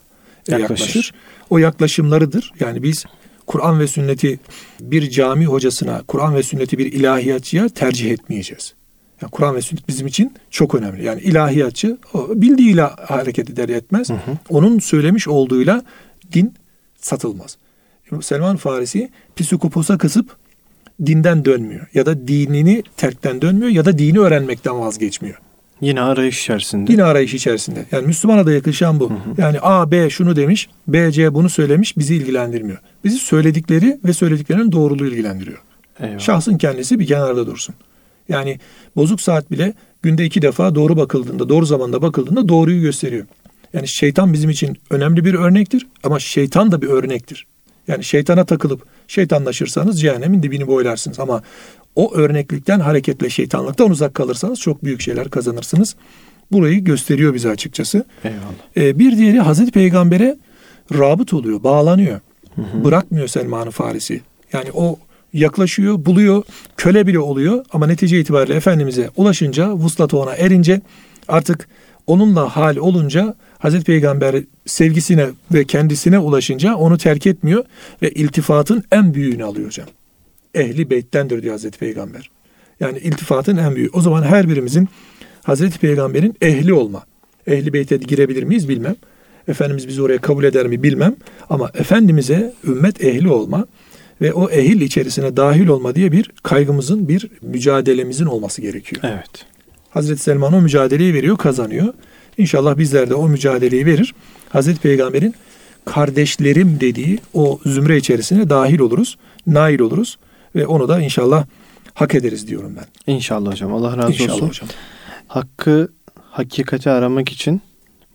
[0.51, 0.85] Yaklaşır.
[0.85, 1.13] yaklaşır.
[1.49, 2.53] O yaklaşımlarıdır.
[2.59, 3.05] Yani biz
[3.47, 4.39] Kur'an ve sünneti
[4.81, 8.73] bir cami hocasına, Kur'an ve sünneti bir ilahiyatçıya tercih etmeyeceğiz.
[9.21, 11.03] Yani Kur'an ve sünnet bizim için çok önemli.
[11.03, 14.09] Yani ilahiyatçı bildiğiyle hareket eder etmez.
[14.09, 14.37] Hı hı.
[14.49, 15.83] Onun söylemiş olduğuyla
[16.33, 16.53] din
[16.97, 17.57] satılmaz.
[18.21, 20.35] Selman Farisi psikoposa kısıp
[21.05, 21.87] dinden dönmüyor.
[21.93, 25.39] Ya da dinini terkten dönmüyor ya da dini öğrenmekten vazgeçmiyor.
[25.81, 26.91] Yine arayış içerisinde.
[26.91, 27.85] Yine arayış içerisinde.
[27.91, 29.11] Yani Müslümana da yakışan bu.
[29.37, 32.77] Yani A, B şunu demiş, B, C bunu söylemiş bizi ilgilendirmiyor.
[33.03, 35.57] Bizi söyledikleri ve söylediklerinin doğruluğu ilgilendiriyor.
[35.99, 36.19] Eyvallah.
[36.19, 37.75] Şahsın kendisi bir kenarda dursun.
[38.29, 38.59] Yani
[38.95, 43.25] bozuk saat bile günde iki defa doğru bakıldığında, doğru zamanda bakıldığında doğruyu gösteriyor.
[43.73, 47.47] Yani şeytan bizim için önemli bir örnektir ama şeytan da bir örnektir.
[47.87, 51.43] Yani şeytana takılıp şeytanlaşırsanız cehennemin dibini boylarsınız ama
[51.95, 55.95] o örneklikten hareketle şeytanlıktan uzak kalırsanız çok büyük şeyler kazanırsınız.
[56.51, 58.05] Burayı gösteriyor bize açıkçası.
[58.23, 58.41] Eyvallah.
[58.77, 60.37] Ee, bir diğeri Hazreti Peygamber'e
[60.93, 62.19] rabıt oluyor, bağlanıyor.
[62.83, 64.21] Bırakmıyor Selman-ı Farisi.
[64.53, 64.99] Yani o
[65.33, 66.43] yaklaşıyor, buluyor,
[66.77, 70.81] köle bile oluyor ama netice itibariyle Efendimiz'e ulaşınca, vuslatı ona erince
[71.27, 71.67] artık
[72.07, 77.65] onunla hal olunca Hazreti Peygamber sevgisine ve kendisine ulaşınca onu terk etmiyor
[78.01, 79.87] ve iltifatın en büyüğünü alıyor hocam.
[80.53, 82.29] Ehli beyttendir diyor Hazreti Peygamber.
[82.79, 83.89] Yani iltifatın en büyüğü.
[83.93, 84.89] O zaman her birimizin
[85.43, 87.05] Hazreti Peygamber'in ehli olma.
[87.47, 88.95] Ehli beyte girebilir miyiz bilmem.
[89.47, 91.15] Efendimiz bizi oraya kabul eder mi bilmem.
[91.49, 93.67] Ama Efendimiz'e ümmet ehli olma
[94.21, 99.01] ve o ehil içerisine dahil olma diye bir kaygımızın, bir mücadelemizin olması gerekiyor.
[99.05, 99.45] Evet.
[99.89, 101.93] Hazreti Selman o mücadeleyi veriyor, kazanıyor.
[102.37, 104.15] İnşallah bizler de o mücadeleyi verir.
[104.49, 105.33] Hazreti Peygamber'in
[105.85, 110.17] kardeşlerim dediği o zümre içerisine dahil oluruz, nail oluruz
[110.55, 111.45] ve onu da inşallah
[111.93, 113.13] hak ederiz diyorum ben.
[113.13, 113.73] İnşallah hocam.
[113.73, 114.47] Allah razı İnşallah olsun.
[114.47, 114.69] hocam.
[115.27, 115.91] Hakkı,
[116.31, 117.61] hakikati aramak için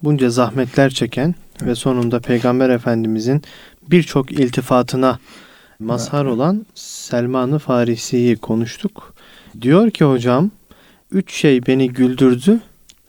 [0.02, 3.42] bunca zahmetler çeken ve sonunda Peygamber Efendimizin
[3.90, 5.18] birçok iltifatına
[5.78, 9.14] mazhar olan Selman-ı Farisi'yi konuştuk.
[9.60, 10.50] Diyor ki hocam,
[11.10, 12.60] üç şey beni güldürdü,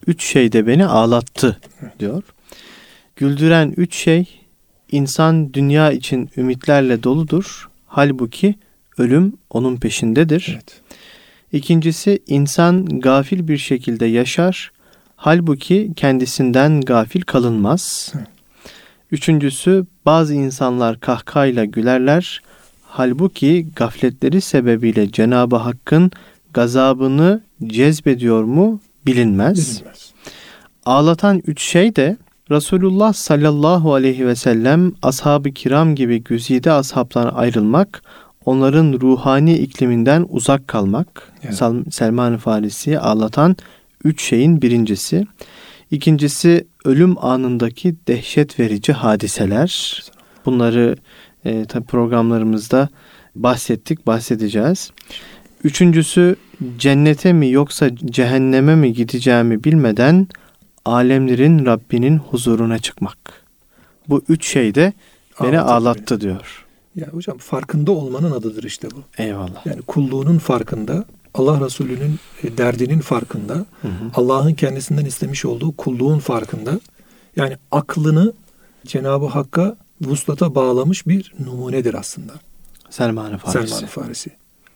[0.06, 1.60] üç şey de beni ağlattı
[2.00, 2.22] diyor.
[3.16, 4.40] Güldüren üç şey,
[4.92, 7.68] insan dünya için ümitlerle doludur.
[7.86, 8.54] Halbuki
[8.98, 10.50] ölüm onun peşindedir.
[10.54, 10.80] Evet.
[11.52, 14.72] İkincisi insan gafil bir şekilde yaşar.
[15.16, 18.12] Halbuki kendisinden gafil kalınmaz.
[19.10, 22.42] Üçüncüsü bazı insanlar kahkahayla gülerler.
[22.84, 26.10] Halbuki gafletleri sebebiyle Cenab-ı Hakk'ın
[26.54, 29.80] gazabını cezbediyor mu bilinmez.
[29.80, 30.12] Bilinmez.
[30.86, 32.16] Ağlatan üç şey de
[32.50, 38.02] Resulullah sallallahu aleyhi ve sellem ashab-ı kiram gibi güzide ashabtan ayrılmak,
[38.46, 41.32] onların ruhani ikliminden uzak kalmak.
[41.42, 41.62] Evet.
[41.90, 43.56] Selman-ı Farisi ağlatan
[44.04, 45.26] üç şeyin birincisi.
[45.90, 50.02] İkincisi ölüm anındaki dehşet verici hadiseler.
[50.46, 50.96] Bunları
[51.44, 52.88] e, tabi programlarımızda
[53.34, 54.90] bahsettik, bahsedeceğiz.
[55.64, 56.36] Üçüncüsü
[56.78, 60.28] cennete mi yoksa cehenneme mi gideceğimi bilmeden
[60.84, 63.18] alemlerin Rabbinin huzuruna çıkmak.
[64.08, 64.92] Bu üç şey de
[65.42, 66.65] beni Ağlatır ağlattı diyor.
[66.96, 69.22] Ya hocam farkında olmanın adıdır işte bu.
[69.22, 69.66] Eyvallah.
[69.66, 71.04] Yani kulluğunun farkında,
[71.34, 73.66] Allah Resulü'nün e, derdinin farkında.
[74.14, 76.80] Allah'ın kendisinden istemiş olduğu kulluğun farkında.
[77.36, 78.32] Yani aklını
[78.86, 82.32] Cenab-ı Hakk'a vuslata bağlamış bir numunedir aslında.
[82.90, 83.74] Selman-ı Farisi.
[83.74, 84.30] Selman-ı Farisi.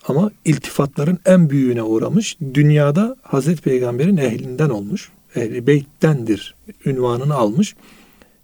[0.08, 2.36] Ama iltifatların en büyüğüne uğramış.
[2.54, 5.10] Dünyada Hazreti Peygamber'in ehlinden olmuş.
[5.36, 6.54] Ehli beyttendir
[6.86, 7.74] ünvanını almış.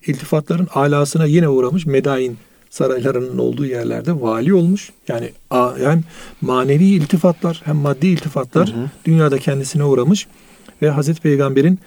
[0.06, 1.86] İltifatların alasına yine uğramış.
[1.86, 2.38] Medain
[2.70, 4.90] saraylarının olduğu yerlerde vali olmuş.
[5.08, 5.30] Yani
[5.78, 6.02] hem
[6.40, 8.90] manevi iltifatlar hem maddi iltifatlar hı hı.
[9.04, 10.26] dünyada kendisine uğramış.
[10.82, 11.78] Ve Hazreti Peygamber'in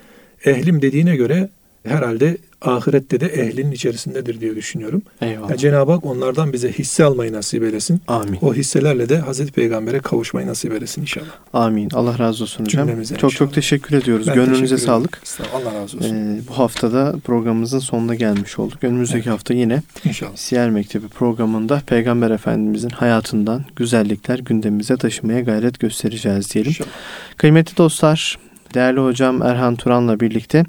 [0.46, 1.50] ehlim dediğine göre
[1.84, 5.02] herhalde ahirette de ehlinin içerisindedir diye düşünüyorum.
[5.22, 5.50] Eyvallah.
[5.50, 8.02] Yani Cenab-ı Hak onlardan bize hisse almayı nasip eylesin.
[8.08, 8.40] Amin.
[8.42, 11.26] O hisselerle de Hazreti Peygamber'e kavuşmayı nasip eylesin inşallah.
[11.54, 11.90] Amin.
[11.94, 12.88] Allah razı olsun hocam.
[12.88, 13.48] Cümlemize çok inşallah.
[13.48, 14.28] çok teşekkür ediyoruz.
[14.28, 15.22] Ben Gönlünüze teşekkür sağlık.
[15.54, 16.16] Allah razı olsun.
[16.16, 18.84] Ee, bu haftada programımızın sonuna gelmiş olduk.
[18.84, 19.34] Önümüzdeki evet.
[19.34, 20.36] hafta yine İnşallah.
[20.36, 26.70] Siyer Mektebi programında Peygamber Efendimizin hayatından güzellikler gündemimize taşımaya gayret göstereceğiz diyelim.
[26.70, 26.90] İnşallah.
[27.38, 28.38] Kıymetli dostlar,
[28.74, 30.66] Değerli hocam Erhan Turan'la birlikte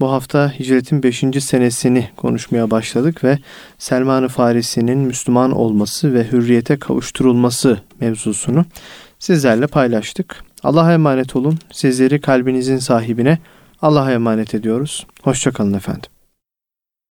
[0.00, 1.24] bu hafta hicretin 5.
[1.40, 3.38] senesini konuşmaya başladık ve
[3.78, 8.64] Selman-ı Farisi'nin Müslüman olması ve hürriyete kavuşturulması mevzusunu
[9.18, 10.44] sizlerle paylaştık.
[10.62, 11.58] Allah'a emanet olun.
[11.72, 13.38] Sizleri kalbinizin sahibine
[13.82, 15.06] Allah'a emanet ediyoruz.
[15.22, 16.11] Hoşçakalın efendim.